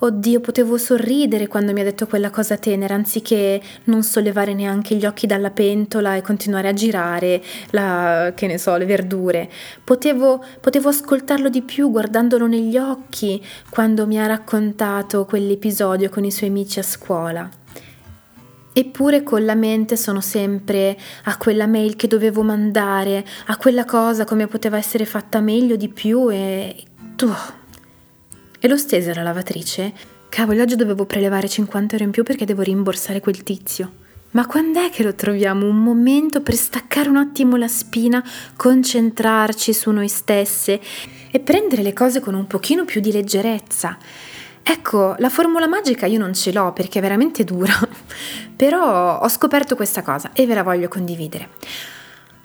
Oddio, 0.05 0.41
potevo 0.41 0.77
sorridere 0.77 1.47
quando 1.47 1.73
mi 1.73 1.81
ha 1.81 1.85
detto 1.85 2.07
quella 2.07 2.29
cosa 2.29 2.59
tenera, 2.59 2.95
anziché 2.95 3.59
non 3.85 4.03
sollevare 4.03 4.53
neanche 4.53 4.97
gli 4.97 5.07
occhi 5.07 5.27
dalla 5.27 5.51
pentola 5.51 6.15
e 6.15 6.21
continuare 6.21 6.69
a 6.69 6.75
girare 6.75 7.43
la, 7.71 8.35
che 8.37 8.47
ne 8.47 8.59
so, 8.59 8.77
le 8.77 8.85
verdure. 8.85 9.51
Potevo, 9.83 10.45
potevo 10.61 10.91
ascoltarlo 10.91 11.49
di 11.49 11.63
più 11.63 11.91
guardandolo 11.91 12.47
negli 12.47 12.77
occhi 12.77 13.43
quando 13.71 14.07
mi 14.07 14.21
ha 14.21 14.27
raccontato 14.27 15.25
quell'episodio 15.25 16.11
con 16.11 16.23
i 16.27 16.31
suoi 16.31 16.51
amici 16.51 16.81
a 16.81 16.83
scuola. 16.83 17.49
Eppure 18.75 19.23
con 19.23 19.43
la 19.43 19.55
mente 19.55 19.97
sono 19.97 20.21
sempre 20.21 20.99
a 21.25 21.39
quella 21.39 21.67
mail 21.67 21.97
che 21.97 22.09
dovevo 22.09 22.43
mandare, 22.43 23.25
a 23.47 23.57
quella 23.57 23.87
cosa 23.87 24.27
come 24.27 24.49
poteva 24.49 24.77
essere 24.77 25.07
fatta 25.07 25.41
meglio 25.41 25.77
di 25.77 25.89
più 25.89 26.31
e... 26.31 26.77
Uh, 27.23 27.63
e 28.65 28.69
lo 28.69 28.79
stese 28.79 29.11
alla 29.11 29.23
lavatrice? 29.23 29.93
Cavolo, 30.31 30.63
oggi 30.63 30.75
dovevo 30.75 31.05
prelevare 31.05 31.51
50 31.51 31.93
euro 31.93 32.05
in 32.07 32.11
più 32.11 32.23
perché 32.23 32.47
devo 32.47 32.63
rimborsare 32.63 33.21
quel 33.21 33.43
tizio. 33.43 33.93
Ma 34.31 34.47
quando 34.47 34.81
è 34.81 34.89
che 34.89 35.03
lo 35.03 35.15
troviamo 35.15 35.69
un 35.69 35.77
momento 35.77 36.41
per 36.41 36.55
staccare 36.55 37.11
un 37.11 37.19
attimo 37.19 37.57
la 37.57 37.69
spina, 37.69 38.25
concentrarci 38.57 39.75
su 39.75 39.91
noi 39.91 40.09
stesse 40.09 40.81
e 41.31 41.41
prendere 41.41 41.83
le 41.83 41.93
cose 41.93 42.21
con 42.21 42.33
un 42.33 42.47
pochino 42.47 42.87
più 42.87 43.03
di 43.03 43.13
leggerezza? 43.13 43.99
Ecco, 44.63 45.15
la 45.19 45.29
formula 45.29 45.67
magica 45.67 46.07
io 46.07 46.19
non 46.19 46.33
ce 46.33 46.51
l'ho 46.51 46.73
perché 46.73 47.01
è 47.01 47.03
veramente 47.03 47.45
dura, 47.45 47.75
però 48.57 49.21
ho 49.21 49.29
scoperto 49.29 49.77
questa 49.77 50.01
cosa 50.01 50.31
e 50.33 50.47
ve 50.47 50.55
la 50.55 50.63
voglio 50.63 50.89
condividere. 50.89 51.51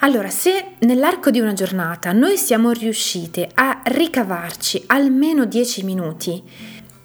Allora, 0.01 0.29
se 0.29 0.75
nell'arco 0.79 1.29
di 1.29 1.41
una 1.41 1.51
giornata 1.51 2.13
noi 2.13 2.37
siamo 2.37 2.71
riuscite 2.71 3.49
a 3.53 3.81
ricavarci 3.83 4.83
almeno 4.87 5.43
10 5.43 5.83
minuti 5.83 6.41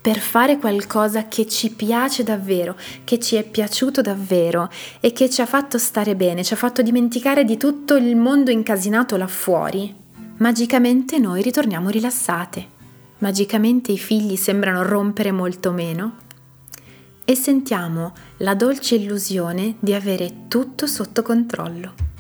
per 0.01 0.19
fare 0.19 0.59
qualcosa 0.59 1.27
che 1.27 1.49
ci 1.49 1.73
piace 1.73 2.23
davvero, 2.23 2.77
che 3.03 3.19
ci 3.19 3.35
è 3.35 3.43
piaciuto 3.43 4.01
davvero 4.01 4.71
e 5.01 5.13
che 5.13 5.29
ci 5.29 5.41
ha 5.41 5.47
fatto 5.47 5.77
stare 5.77 6.15
bene, 6.15 6.45
ci 6.45 6.53
ha 6.53 6.57
fatto 6.57 6.83
dimenticare 6.83 7.45
di 7.45 7.57
tutto 7.57 7.97
il 7.97 8.15
mondo 8.15 8.53
incasinato 8.53 9.17
là 9.17 9.27
fuori, 9.27 9.93
magicamente 10.37 11.19
noi 11.19 11.43
ritorniamo 11.43 11.89
rilassate. 11.89 12.73
Magicamente 13.19 13.91
i 13.91 13.99
figli 13.99 14.37
sembrano 14.37 14.83
rompere 14.83 15.33
molto 15.33 15.73
meno 15.73 16.17
e 17.25 17.35
sentiamo 17.35 18.13
la 18.39 18.55
dolce 18.55 18.97
illusione 18.97 19.77
di 19.81 19.95
avere 19.95 20.45
tutto 20.47 20.87
sotto 20.87 21.23
controllo. 21.23 22.14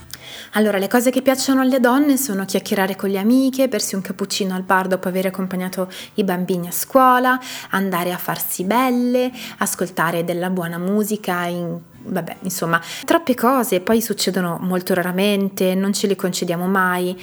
Allora, 0.53 0.79
le 0.79 0.89
cose 0.89 1.11
che 1.11 1.23
piacciono 1.23 1.61
alle 1.61 1.81
donne 1.81 2.17
sono 2.17 2.45
chiacchierare 2.45 2.97
con 2.97 3.11
le 3.11 3.19
amiche, 3.19 3.69
bersi 3.69 3.95
un 3.95 4.03
cappuccino 4.03 4.55
al 4.55 4.63
bar 4.63 4.87
dopo 4.87 5.09
aver 5.09 5.27
accompagnato 5.27 5.91
i 6.15 6.25
bambini 6.25 6.69
a 6.69 6.73
scuola, 6.73 7.39
andare 7.71 8.13
a 8.13 8.19
farsi 8.19 8.65
belle, 8.65 9.31
ascoltare 9.59 10.25
della 10.25 10.51
buona 10.51 10.79
musica 10.79 11.45
in 11.47 11.79
vabbè, 12.07 12.37
insomma, 12.43 12.81
troppe 13.05 13.35
cose 13.35 13.81
poi 13.81 14.01
succedono 14.03 14.59
molto 14.61 14.95
raramente, 14.95 15.75
non 15.75 15.93
ce 15.93 16.07
le 16.07 16.17
concediamo 16.17 16.67
mai. 16.67 17.19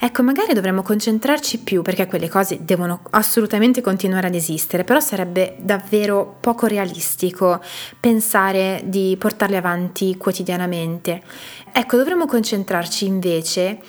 Ecco, 0.00 0.22
magari 0.22 0.54
dovremmo 0.54 0.82
concentrarci 0.82 1.58
più 1.58 1.82
perché 1.82 2.06
quelle 2.06 2.28
cose 2.28 2.58
devono 2.60 3.02
assolutamente 3.10 3.80
continuare 3.80 4.28
ad 4.28 4.34
esistere, 4.34 4.84
però 4.84 5.00
sarebbe 5.00 5.56
davvero 5.58 6.36
poco 6.40 6.66
realistico 6.66 7.60
pensare 7.98 8.82
di 8.84 9.16
portarle 9.18 9.56
avanti 9.56 10.16
quotidianamente. 10.16 11.20
Ecco, 11.72 11.96
dovremmo 11.96 12.26
concentrarci 12.26 13.06
invece 13.06 13.80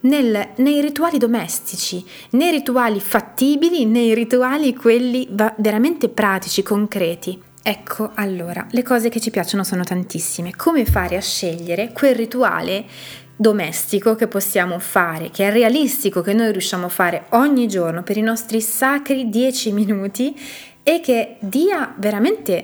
nel, 0.00 0.48
nei 0.56 0.80
rituali 0.80 1.18
domestici, 1.18 2.04
nei 2.30 2.50
rituali 2.50 2.98
fattibili, 2.98 3.84
nei 3.84 4.14
rituali 4.14 4.74
quelli 4.74 5.28
veramente 5.58 6.08
pratici, 6.08 6.64
concreti. 6.64 7.40
Ecco, 7.64 8.10
allora, 8.16 8.66
le 8.72 8.82
cose 8.82 9.08
che 9.08 9.20
ci 9.20 9.30
piacciono 9.30 9.62
sono 9.62 9.84
tantissime. 9.84 10.56
Come 10.56 10.84
fare 10.84 11.16
a 11.16 11.20
scegliere 11.20 11.92
quel 11.92 12.16
rituale 12.16 12.84
domestico 13.42 14.14
che 14.14 14.28
possiamo 14.28 14.78
fare, 14.78 15.30
che 15.30 15.46
è 15.46 15.52
realistico, 15.52 16.22
che 16.22 16.32
noi 16.32 16.52
riusciamo 16.52 16.86
a 16.86 16.88
fare 16.88 17.24
ogni 17.30 17.68
giorno 17.68 18.02
per 18.02 18.16
i 18.16 18.22
nostri 18.22 18.62
sacri 18.62 19.28
10 19.28 19.72
minuti 19.72 20.34
e 20.82 21.00
che 21.00 21.36
dia 21.40 21.94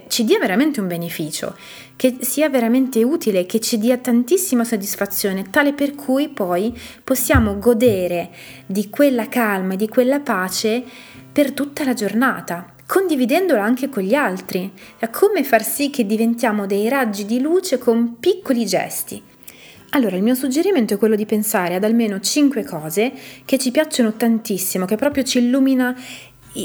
ci 0.08 0.25
dia 0.25 0.38
veramente 0.38 0.80
un 0.80 0.87
beneficio, 0.87 1.54
che 1.97 2.18
sia 2.20 2.49
veramente 2.49 3.02
utile, 3.02 3.44
che 3.44 3.61
ci 3.61 3.76
dia 3.78 3.99
tantissima 3.99 4.64
soddisfazione, 4.64 5.50
tale 5.50 5.73
per 5.73 5.94
cui 5.94 6.28
poi 6.28 6.73
possiamo 7.04 7.58
godere 7.58 8.30
di 8.64 8.88
quella 8.88 9.28
calma 9.28 9.75
e 9.75 9.76
di 9.76 9.88
quella 9.88 10.20
pace 10.20 10.82
per 11.30 11.52
tutta 11.52 11.85
la 11.85 11.92
giornata 11.92 12.73
condividendola 12.87 13.62
anche 13.62 13.90
con 13.90 14.02
gli 14.02 14.14
altri. 14.14 14.73
Come 15.11 15.44
far 15.44 15.62
sì 15.62 15.90
che 15.90 16.06
diventiamo 16.06 16.66
dei 16.66 16.88
raggi 16.88 17.26
di 17.26 17.38
luce 17.38 17.76
con 17.76 18.16
piccoli 18.18 18.64
gesti. 18.64 19.27
Allora, 19.92 20.16
il 20.16 20.23
mio 20.23 20.35
suggerimento 20.35 20.95
è 20.95 20.99
quello 20.99 21.16
di 21.16 21.25
pensare 21.25 21.75
ad 21.75 21.83
almeno 21.83 22.21
5 22.21 22.62
cose 22.64 23.12
che 23.47 23.59
ci 23.59 23.71
piacciono 23.71 24.12
tantissimo, 24.12 24.85
che 24.85 24.97
proprio 24.97 25.23
ci, 25.23 25.38
illumina, 25.38 25.97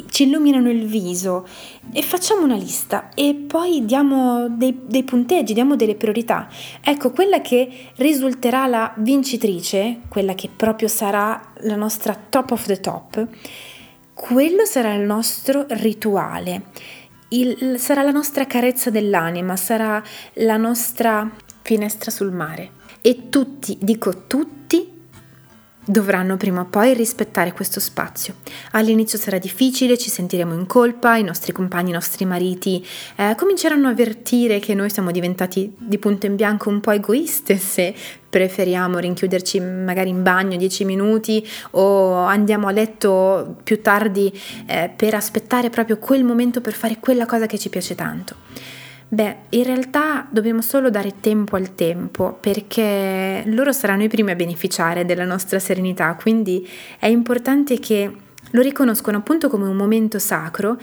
ci 0.09 0.23
illuminano 0.23 0.69
il 0.69 0.85
viso 0.85 1.47
e 1.93 2.01
facciamo 2.01 2.43
una 2.43 2.57
lista 2.57 3.09
e 3.15 3.33
poi 3.33 3.85
diamo 3.85 4.49
dei, 4.49 4.77
dei 4.87 5.03
punteggi, 5.03 5.53
diamo 5.53 5.77
delle 5.77 5.95
priorità. 5.95 6.49
Ecco, 6.81 7.11
quella 7.11 7.39
che 7.39 7.69
risulterà 7.95 8.67
la 8.67 8.93
vincitrice, 8.97 10.01
quella 10.09 10.35
che 10.35 10.49
proprio 10.53 10.89
sarà 10.89 11.53
la 11.61 11.77
nostra 11.77 12.21
top 12.29 12.51
of 12.51 12.65
the 12.65 12.81
top, 12.81 13.25
quello 14.13 14.65
sarà 14.65 14.95
il 14.95 15.05
nostro 15.05 15.65
rituale. 15.69 16.63
Il, 17.29 17.79
sarà 17.79 18.03
la 18.03 18.11
nostra 18.11 18.45
carezza 18.45 18.89
dell'anima, 18.89 19.55
sarà 19.55 20.03
la 20.33 20.57
nostra 20.57 21.31
finestra 21.61 22.11
sul 22.11 22.31
mare 22.31 22.81
e 23.05 23.27
tutti, 23.29 23.77
dico 23.81 24.23
tutti, 24.27 24.91
dovranno 25.85 26.37
prima 26.37 26.61
o 26.61 26.65
poi 26.65 26.93
rispettare 26.93 27.51
questo 27.51 27.81
spazio. 27.81 28.35
All'inizio 28.71 29.17
sarà 29.17 29.37
difficile, 29.37 29.97
ci 29.97 30.09
sentiremo 30.09 30.53
in 30.53 30.65
colpa, 30.65 31.17
i 31.17 31.23
nostri 31.23 31.51
compagni, 31.51 31.89
i 31.89 31.93
nostri 31.93 32.23
mariti 32.23 32.85
eh, 33.17 33.35
cominceranno 33.35 33.87
a 33.87 33.91
avvertire 33.91 34.59
che 34.59 34.73
noi 34.73 34.89
siamo 34.89 35.11
diventati 35.11 35.75
di 35.77 35.97
punto 35.97 36.27
in 36.27 36.37
bianco 36.37 36.69
un 36.69 36.79
po' 36.79 36.91
egoiste 36.91 37.57
se 37.57 37.93
preferiamo 38.29 38.97
rinchiuderci 38.97 39.59
magari 39.59 40.09
in 40.09 40.23
bagno 40.23 40.55
10 40.55 40.85
minuti 40.85 41.45
o 41.71 42.13
andiamo 42.13 42.67
a 42.67 42.71
letto 42.71 43.57
più 43.63 43.81
tardi 43.81 44.31
eh, 44.65 44.89
per 44.95 45.13
aspettare 45.13 45.69
proprio 45.69 45.97
quel 45.97 46.23
momento 46.23 46.61
per 46.61 46.73
fare 46.73 46.97
quella 46.99 47.25
cosa 47.25 47.47
che 47.47 47.59
ci 47.59 47.67
piace 47.67 47.95
tanto. 47.95 48.35
Beh, 49.13 49.35
in 49.49 49.63
realtà 49.63 50.25
dobbiamo 50.31 50.63
solo 50.63 50.89
dare 50.89 51.19
tempo 51.19 51.55
al 51.55 51.75
tempo 51.75 52.35
perché 52.41 53.43
loro 53.45 53.71
saranno 53.71 54.01
i 54.01 54.07
primi 54.07 54.31
a 54.31 54.35
beneficiare 54.35 55.05
della 55.05 55.23
nostra 55.23 55.59
serenità, 55.59 56.15
quindi 56.15 56.67
è 56.97 57.05
importante 57.05 57.77
che 57.77 58.11
lo 58.49 58.61
riconoscono 58.63 59.17
appunto 59.17 59.49
come 59.49 59.67
un 59.67 59.75
momento 59.75 60.17
sacro 60.17 60.79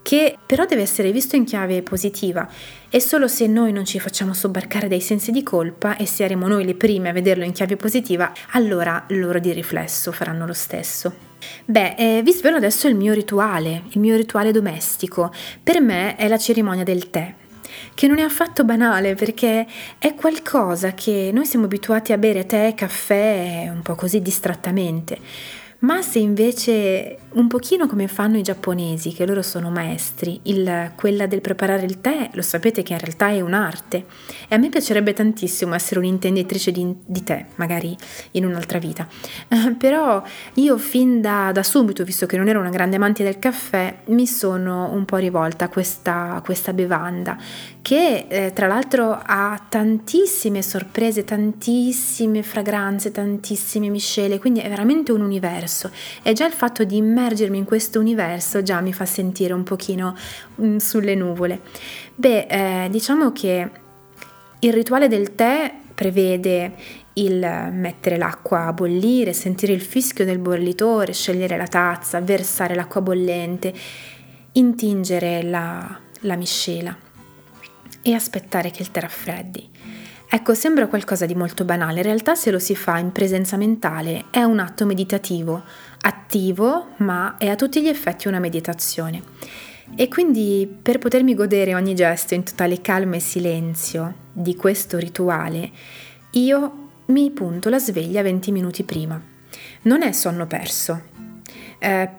che 0.00 0.38
però 0.46 0.64
deve 0.64 0.80
essere 0.80 1.12
visto 1.12 1.36
in 1.36 1.44
chiave 1.44 1.82
positiva 1.82 2.48
e 2.88 3.00
solo 3.00 3.28
se 3.28 3.46
noi 3.48 3.70
non 3.70 3.84
ci 3.84 4.00
facciamo 4.00 4.32
sobbarcare 4.32 4.88
dai 4.88 5.02
sensi 5.02 5.30
di 5.30 5.42
colpa 5.42 5.98
e 5.98 6.06
saremo 6.06 6.48
noi 6.48 6.64
le 6.64 6.76
prime 6.76 7.10
a 7.10 7.12
vederlo 7.12 7.44
in 7.44 7.52
chiave 7.52 7.76
positiva, 7.76 8.32
allora 8.52 9.04
loro 9.08 9.38
di 9.38 9.52
riflesso 9.52 10.10
faranno 10.10 10.46
lo 10.46 10.54
stesso. 10.54 11.12
Beh, 11.66 11.96
eh, 11.98 12.22
vi 12.22 12.32
svelo 12.32 12.56
adesso 12.56 12.88
il 12.88 12.94
mio 12.94 13.12
rituale, 13.12 13.82
il 13.90 14.00
mio 14.00 14.16
rituale 14.16 14.52
domestico. 14.52 15.30
Per 15.62 15.82
me 15.82 16.16
è 16.16 16.28
la 16.28 16.38
cerimonia 16.38 16.84
del 16.84 17.10
tè. 17.10 17.34
Che 17.94 18.06
non 18.06 18.18
è 18.18 18.22
affatto 18.22 18.64
banale 18.64 19.14
perché 19.14 19.66
è 19.98 20.14
qualcosa 20.14 20.92
che 20.92 21.30
noi 21.32 21.46
siamo 21.46 21.64
abituati 21.64 22.12
a 22.12 22.18
bere 22.18 22.44
tè, 22.46 22.74
caffè 22.74 23.70
un 23.72 23.82
po' 23.82 23.94
così 23.94 24.20
distrattamente 24.20 25.18
ma 25.84 26.00
se 26.00 26.18
invece 26.18 27.18
un 27.34 27.46
pochino 27.46 27.86
come 27.86 28.08
fanno 28.08 28.38
i 28.38 28.42
giapponesi, 28.42 29.12
che 29.12 29.26
loro 29.26 29.42
sono 29.42 29.68
maestri, 29.68 30.40
il, 30.44 30.92
quella 30.94 31.26
del 31.26 31.40
preparare 31.40 31.84
il 31.84 32.00
tè, 32.00 32.30
lo 32.32 32.42
sapete 32.42 32.82
che 32.82 32.94
in 32.94 33.00
realtà 33.00 33.28
è 33.28 33.40
un'arte. 33.40 34.06
E 34.48 34.54
a 34.54 34.58
me 34.58 34.70
piacerebbe 34.70 35.12
tantissimo 35.12 35.74
essere 35.74 36.00
un'intenditrice 36.00 36.72
di, 36.72 36.94
di 37.04 37.22
tè, 37.22 37.44
magari 37.56 37.94
in 38.32 38.46
un'altra 38.46 38.78
vita. 38.78 39.06
Uh, 39.48 39.76
però 39.76 40.22
io 40.54 40.78
fin 40.78 41.20
da, 41.20 41.50
da, 41.52 41.62
subito, 41.62 42.02
visto 42.02 42.24
che 42.24 42.38
non 42.38 42.48
ero 42.48 42.60
una 42.60 42.70
grande 42.70 42.96
amante 42.96 43.22
del 43.22 43.38
caffè, 43.38 43.94
mi 44.06 44.26
sono 44.26 44.90
un 44.92 45.04
po' 45.04 45.16
rivolta 45.16 45.66
a 45.66 45.68
questa, 45.68 46.40
questa 46.44 46.72
bevanda, 46.72 47.36
che 47.82 48.26
eh, 48.28 48.52
tra 48.54 48.68
l'altro 48.68 49.20
ha 49.22 49.60
tantissime 49.68 50.62
sorprese, 50.62 51.24
tantissime 51.24 52.42
fragranze, 52.42 53.10
tantissime 53.10 53.88
miscele, 53.88 54.38
quindi 54.38 54.60
è 54.60 54.68
veramente 54.68 55.12
un 55.12 55.20
universo 55.20 55.73
universo 55.74 55.90
e 56.22 56.32
già 56.32 56.46
il 56.46 56.52
fatto 56.52 56.84
di 56.84 56.96
immergermi 56.96 57.58
in 57.58 57.64
questo 57.64 57.98
universo 57.98 58.62
già 58.62 58.80
mi 58.80 58.92
fa 58.92 59.04
sentire 59.04 59.52
un 59.52 59.64
pochino 59.64 60.16
mm, 60.60 60.76
sulle 60.76 61.14
nuvole. 61.14 61.60
Beh, 62.14 62.46
eh, 62.48 62.88
diciamo 62.90 63.32
che 63.32 63.70
il 64.60 64.72
rituale 64.72 65.08
del 65.08 65.34
tè 65.34 65.74
prevede 65.94 66.72
il 67.14 67.38
mettere 67.72 68.16
l'acqua 68.16 68.66
a 68.66 68.72
bollire, 68.72 69.32
sentire 69.32 69.72
il 69.72 69.82
fischio 69.82 70.24
del 70.24 70.38
bollitore, 70.38 71.12
scegliere 71.12 71.56
la 71.56 71.66
tazza, 71.66 72.20
versare 72.20 72.74
l'acqua 72.74 73.00
bollente, 73.00 73.72
intingere 74.52 75.42
la, 75.42 75.98
la 76.20 76.36
miscela 76.36 76.96
e 78.02 78.12
aspettare 78.12 78.70
che 78.70 78.82
il 78.82 78.90
tè 78.90 79.00
raffreddi. 79.00 79.70
Ecco, 80.34 80.52
sembra 80.52 80.88
qualcosa 80.88 81.26
di 81.26 81.36
molto 81.36 81.64
banale, 81.64 81.98
in 81.98 82.02
realtà 82.02 82.34
se 82.34 82.50
lo 82.50 82.58
si 82.58 82.74
fa 82.74 82.98
in 82.98 83.12
presenza 83.12 83.56
mentale 83.56 84.24
è 84.30 84.42
un 84.42 84.58
atto 84.58 84.84
meditativo, 84.84 85.62
attivo, 86.00 86.88
ma 86.96 87.36
è 87.38 87.46
a 87.46 87.54
tutti 87.54 87.80
gli 87.80 87.86
effetti 87.86 88.26
una 88.26 88.40
meditazione. 88.40 89.22
E 89.94 90.08
quindi 90.08 90.68
per 90.82 90.98
potermi 90.98 91.36
godere 91.36 91.76
ogni 91.76 91.94
gesto 91.94 92.34
in 92.34 92.42
totale 92.42 92.80
calma 92.80 93.14
e 93.14 93.20
silenzio 93.20 94.14
di 94.32 94.56
questo 94.56 94.98
rituale, 94.98 95.70
io 96.32 96.88
mi 97.06 97.30
punto 97.30 97.68
la 97.68 97.78
sveglia 97.78 98.20
20 98.22 98.50
minuti 98.50 98.82
prima. 98.82 99.22
Non 99.82 100.02
è 100.02 100.10
sonno 100.10 100.48
perso. 100.48 101.00
Eh, 101.78 102.10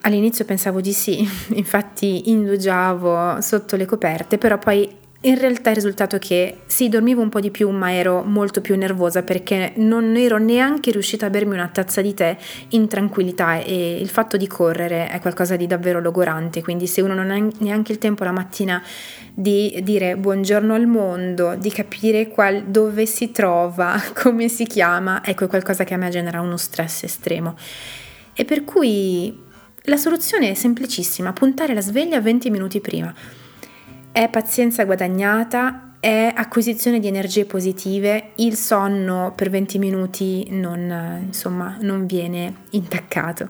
all'inizio 0.00 0.46
pensavo 0.46 0.80
di 0.80 0.94
sì, 0.94 1.18
infatti 1.52 2.30
indugiavo 2.30 3.42
sotto 3.42 3.76
le 3.76 3.84
coperte, 3.84 4.38
però 4.38 4.56
poi 4.56 5.06
in 5.22 5.36
realtà 5.36 5.70
è 5.70 5.70
il 5.70 5.74
risultato 5.74 6.16
che 6.18 6.60
sì, 6.66 6.88
dormivo 6.88 7.20
un 7.20 7.28
po' 7.28 7.40
di 7.40 7.50
più, 7.50 7.70
ma 7.70 7.92
ero 7.92 8.22
molto 8.22 8.60
più 8.60 8.76
nervosa 8.76 9.24
perché 9.24 9.72
non 9.76 10.14
ero 10.14 10.38
neanche 10.38 10.92
riuscita 10.92 11.26
a 11.26 11.30
bermi 11.30 11.54
una 11.54 11.66
tazza 11.66 12.00
di 12.00 12.14
tè 12.14 12.36
in 12.68 12.86
tranquillità 12.86 13.58
e 13.58 13.98
il 14.00 14.08
fatto 14.10 14.36
di 14.36 14.46
correre 14.46 15.08
è 15.08 15.18
qualcosa 15.18 15.56
di 15.56 15.66
davvero 15.66 16.00
logorante, 16.00 16.62
quindi 16.62 16.86
se 16.86 17.00
uno 17.00 17.14
non 17.14 17.32
ha 17.32 17.48
neanche 17.58 17.90
il 17.90 17.98
tempo 17.98 18.22
la 18.22 18.30
mattina 18.30 18.80
di 19.34 19.80
dire 19.82 20.16
buongiorno 20.16 20.72
al 20.72 20.86
mondo, 20.86 21.56
di 21.56 21.70
capire 21.72 22.28
qual, 22.28 22.66
dove 22.66 23.04
si 23.04 23.32
trova, 23.32 24.00
come 24.14 24.46
si 24.46 24.66
chiama, 24.66 25.24
ecco 25.24 25.46
è 25.46 25.48
qualcosa 25.48 25.82
che 25.82 25.94
a 25.94 25.96
me 25.96 26.10
genera 26.10 26.40
uno 26.40 26.56
stress 26.56 27.02
estremo. 27.02 27.56
E 28.34 28.44
per 28.44 28.62
cui 28.62 29.36
la 29.82 29.96
soluzione 29.96 30.50
è 30.50 30.54
semplicissima, 30.54 31.32
puntare 31.32 31.74
la 31.74 31.80
sveglia 31.80 32.20
20 32.20 32.50
minuti 32.50 32.80
prima 32.80 33.12
è 34.12 34.28
pazienza 34.28 34.84
guadagnata, 34.84 35.96
è 36.00 36.32
acquisizione 36.34 37.00
di 37.00 37.06
energie 37.08 37.44
positive, 37.44 38.30
il 38.36 38.56
sonno 38.56 39.32
per 39.34 39.50
20 39.50 39.78
minuti 39.78 40.46
non, 40.50 41.22
insomma, 41.24 41.76
non 41.80 42.06
viene 42.06 42.64
intaccato. 42.70 43.48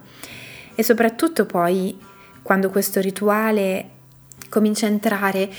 E 0.75 0.83
soprattutto 0.83 1.45
poi 1.45 1.99
quando 2.43 2.71
questo 2.71 3.01
rituale 3.01 3.91
comincia 4.49 4.87
a 4.87 4.91
entrare 4.91 5.51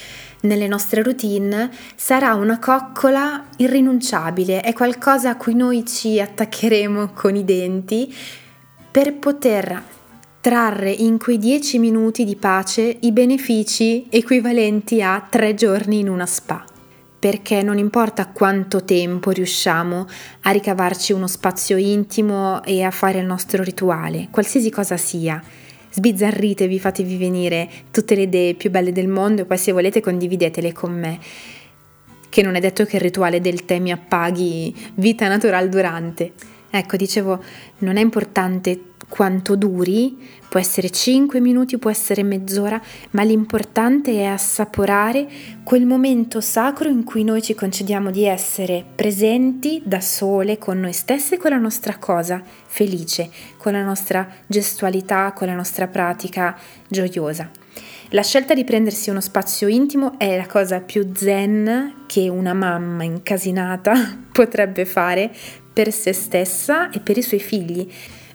nelle 0.42 0.68
nostre 0.68 1.04
routine, 1.04 1.70
sarà 1.96 2.34
una 2.34 2.60
coccola 2.60 3.46
irrinunciabile, 3.58 4.62
è 4.62 4.74
qualcosa 4.74 5.32
a 5.32 5.36
cui 5.36 5.54
noi 5.54 5.86
ci 5.86 6.20
attaccheremo 6.20 7.12
con 7.14 7.36
i 7.36 7.44
denti 7.44 8.14
per 8.90 9.14
poter 9.16 9.84
trarre 10.42 10.90
in 10.90 11.18
quei 11.18 11.38
dieci 11.38 11.80
minuti 11.80 12.24
di 12.24 12.38
pace 12.38 12.98
i 13.02 13.12
benefici 13.12 14.06
equivalenti 14.10 15.02
a 15.02 15.26
tre 15.30 15.54
giorni 15.54 16.00
in 16.00 16.08
una 16.08 16.26
spa. 16.26 16.64
Perché 17.20 17.62
non 17.62 17.78
importa 17.78 18.28
quanto 18.28 18.86
tempo 18.86 19.32
riusciamo 19.32 20.08
a 20.44 20.52
ricavarci 20.52 21.12
uno 21.12 21.28
spazio 21.28 21.76
intimo 21.76 22.64
e 22.64 22.84
a 22.84 22.92
fare 22.92 23.20
il 23.20 23.26
nostro 23.26 23.62
rituale, 23.62 24.30
qualsiasi 24.32 24.70
cosa 24.70 24.96
sia. 24.96 25.44
Sbizzarritevi, 25.92 26.80
fatevi 26.80 27.18
venire 27.18 27.70
tutte 27.92 28.16
le 28.16 28.22
idee 28.22 28.54
più 28.54 28.70
belle 28.70 28.94
del 28.94 29.10
mondo 29.10 29.42
e 29.42 29.46
poi 29.46 29.58
se 29.58 29.74
volete 29.74 30.00
condividetele 30.00 30.72
con 30.72 30.98
me. 30.98 31.20
Che 32.30 32.42
non 32.42 32.56
è 32.56 32.62
detto 32.62 32.86
che 32.86 32.96
il 32.96 33.02
rituale 33.02 33.42
del 33.42 33.66
tè 33.66 33.80
mi 33.80 33.92
appaghi 33.92 34.74
vita 34.94 35.28
natural 35.28 35.68
durante. 35.68 36.32
Ecco, 36.70 36.96
dicevo, 36.96 37.44
non 37.80 37.98
è 37.98 38.02
importante 38.02 38.89
quanto 39.10 39.56
duri, 39.56 40.18
può 40.48 40.60
essere 40.60 40.90
5 40.90 41.42
minuti, 41.42 41.78
può 41.78 41.90
essere 41.90 42.24
mezz'ora, 42.24 42.82
ma 43.12 43.24
l'importante 43.24 44.14
è 44.14 44.26
assaporare 44.26 45.28
quel 45.64 45.86
momento 45.86 46.40
sacro 46.40 46.88
in 46.88 47.04
cui 47.04 47.24
noi 47.24 47.42
ci 47.42 47.56
concediamo 47.56 48.12
di 48.12 48.24
essere 48.24 48.86
presenti 48.96 49.82
da 49.84 50.00
sole 50.00 50.58
con 50.58 50.80
noi 50.80 50.94
stesse 50.94 51.38
con 51.38 51.52
la 51.52 51.58
nostra 51.58 51.98
cosa 51.98 52.42
felice, 52.66 53.30
con 53.58 53.74
la 53.74 53.84
nostra 53.84 54.28
gestualità, 54.48 55.34
con 55.34 55.48
la 55.48 55.56
nostra 55.56 55.88
pratica 55.88 56.58
gioiosa. 56.88 57.50
La 58.12 58.24
scelta 58.24 58.56
di 58.56 58.64
prendersi 58.64 59.12
uno 59.12 59.22
spazio 59.22 59.68
intimo 59.68 60.18
è 60.18 60.36
la 60.36 60.48
cosa 60.48 60.80
più 60.80 61.12
zen 61.14 62.06
che 62.08 62.28
una 62.28 62.54
mamma 62.54 63.04
incasinata 63.04 64.18
potrebbe 64.34 64.86
fare 64.86 65.32
per 65.72 65.92
se 65.92 66.12
stessa 66.14 66.90
e 66.90 67.00
per 67.02 67.18
i 67.18 67.22
suoi 67.22 67.40
figli. 67.40 67.88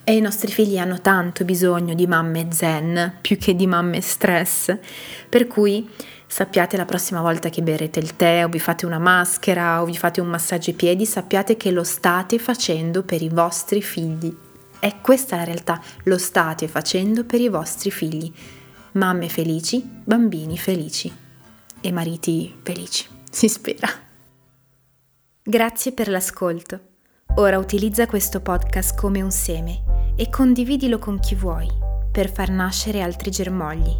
E 0.07 0.15
i 0.15 0.21
nostri 0.21 0.53
figli 0.53 0.77
hanno 0.77 1.01
tanto 1.01 1.47
bisogno 1.47 1.95
di 1.95 2.07
mamme 2.07 2.49
zen 2.53 3.17
più 3.23 3.39
che 3.39 3.57
di 3.57 3.67
mamme 3.67 4.03
stress. 4.03 4.77
Per 5.31 5.47
cui 5.47 5.89
sappiate 6.27 6.77
la 6.77 6.85
prossima 6.85 7.23
volta 7.23 7.49
che 7.49 7.63
berrete 7.63 8.01
il 8.01 8.15
tè 8.15 8.45
o 8.45 8.49
vi 8.49 8.59
fate 8.59 8.85
una 8.85 8.99
maschera 8.99 9.81
o 9.81 9.87
vi 9.87 9.97
fate 9.97 10.21
un 10.21 10.27
massaggio 10.27 10.71
ai 10.71 10.77
piedi, 10.77 11.07
sappiate 11.07 11.57
che 11.57 11.71
lo 11.71 11.85
state 11.85 12.39
facendo 12.39 13.03
per 13.03 13.23
i 13.23 13.31
vostri 13.31 13.81
figli. 13.81 14.37
È 14.79 15.01
questa 15.01 15.37
la 15.37 15.45
realtà, 15.45 15.81
lo 16.03 16.19
state 16.19 16.69
facendo 16.69 17.25
per 17.25 17.41
i 17.41 17.49
vostri 17.49 17.91
figli. 17.91 18.31
Mamme 18.93 19.31
felici, 19.31 19.83
bambini 20.05 20.59
felici 20.59 21.11
e 21.81 21.93
mariti 21.93 22.55
felici, 22.63 23.07
si 23.31 23.49
spera. 23.49 23.89
Grazie 25.43 25.93
per 25.93 26.09
l'ascolto. 26.09 26.81
Ora 27.37 27.57
utilizza 27.57 28.07
questo 28.07 28.41
podcast 28.41 28.97
come 28.97 29.23
un 29.23 29.31
seme 29.31 29.94
e 30.17 30.31
condividilo 30.31 30.99
con 30.99 31.19
chi 31.19 31.35
vuoi 31.35 31.69
per 32.11 32.31
far 32.31 32.51
nascere 32.51 33.03
altri 33.03 33.31
germogli, 33.31 33.93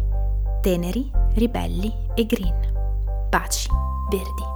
teneri, 0.61 1.11
ribelli 1.33 1.91
e 2.13 2.25
green. 2.25 2.73
Baci 3.29 3.67
verdi. 4.09 4.54